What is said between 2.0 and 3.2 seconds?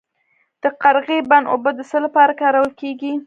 لپاره کارول کیږي؟